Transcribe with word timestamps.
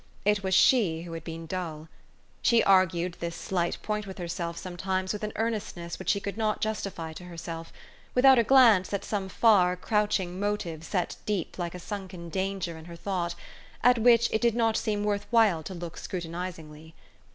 It 0.25 0.41
was 0.41 0.55
she 0.55 1.03
who 1.03 1.13
had 1.13 1.23
been 1.23 1.45
dull. 1.45 1.87
She 2.41 2.63
argued 2.63 3.17
this 3.19 3.35
slight 3.35 3.77
point 3.83 4.07
with 4.07 4.17
herself 4.17 4.57
sometimes 4.57 5.13
with 5.13 5.21
an 5.23 5.31
earnestness 5.35 5.99
which 5.99 6.09
she 6.09 6.19
could 6.19 6.37
not 6.37 6.59
justify 6.59 7.13
to 7.13 7.25
herself, 7.25 7.71
without 8.15 8.39
a 8.39 8.43
glance 8.43 8.91
at 8.93 9.05
some 9.05 9.29
far, 9.29 9.75
crouching 9.75 10.39
motive 10.39 10.83
set 10.83 11.17
deep 11.27 11.59
like 11.59 11.75
a 11.75 11.79
sunken 11.79 12.29
danger 12.29 12.79
in 12.79 12.85
her 12.85 12.95
thought, 12.95 13.35
at 13.83 13.99
which 13.99 14.27
it 14.33 14.41
did 14.41 14.55
not 14.55 14.75
seem 14.75 15.03
worth 15.03 15.27
while 15.29 15.61
to 15.61 15.75
look 15.75 15.97
scrutinizingly. 15.99 16.95